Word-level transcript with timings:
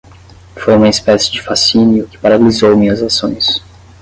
Foi 0.55 0.75
uma 0.75 0.87
espécie 0.89 1.31
de 1.31 1.39
fascínio 1.39 2.07
que 2.07 2.17
paralisou 2.17 2.75
minhas 2.75 3.03
ações. 3.03 3.61